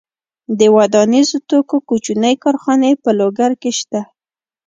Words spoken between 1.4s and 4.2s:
توکو کوچنۍ کارخونې په لوګر کې شته.